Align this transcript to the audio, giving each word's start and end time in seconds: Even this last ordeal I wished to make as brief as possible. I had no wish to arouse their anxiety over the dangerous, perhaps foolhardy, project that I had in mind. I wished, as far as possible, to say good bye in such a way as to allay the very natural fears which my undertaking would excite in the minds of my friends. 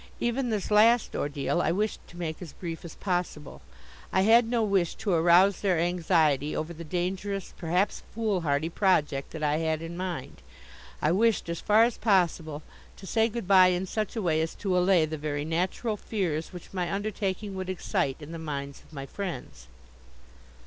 Even 0.19 0.49
this 0.49 0.71
last 0.71 1.15
ordeal 1.15 1.61
I 1.61 1.71
wished 1.71 1.99
to 2.07 2.17
make 2.17 2.41
as 2.41 2.53
brief 2.53 2.83
as 2.83 2.95
possible. 2.95 3.61
I 4.11 4.21
had 4.21 4.47
no 4.49 4.63
wish 4.63 4.95
to 4.95 5.11
arouse 5.13 5.61
their 5.61 5.77
anxiety 5.77 6.55
over 6.55 6.73
the 6.73 6.83
dangerous, 6.83 7.53
perhaps 7.55 8.01
foolhardy, 8.15 8.69
project 8.69 9.29
that 9.29 9.43
I 9.43 9.57
had 9.57 9.83
in 9.83 9.95
mind. 9.95 10.41
I 11.03 11.11
wished, 11.11 11.49
as 11.49 11.61
far 11.61 11.83
as 11.83 11.99
possible, 11.99 12.63
to 12.97 13.05
say 13.05 13.29
good 13.29 13.47
bye 13.47 13.67
in 13.67 13.85
such 13.85 14.15
a 14.15 14.23
way 14.23 14.41
as 14.41 14.55
to 14.55 14.75
allay 14.75 15.05
the 15.05 15.19
very 15.19 15.45
natural 15.45 15.97
fears 15.97 16.51
which 16.51 16.73
my 16.73 16.91
undertaking 16.91 17.53
would 17.53 17.69
excite 17.69 18.17
in 18.21 18.31
the 18.31 18.39
minds 18.39 18.81
of 18.81 18.91
my 18.91 19.05
friends. 19.05 19.67